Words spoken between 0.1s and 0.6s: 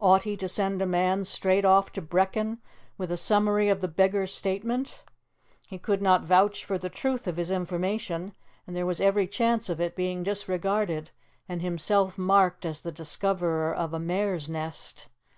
he to